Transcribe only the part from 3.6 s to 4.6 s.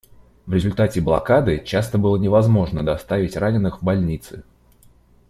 в больницы.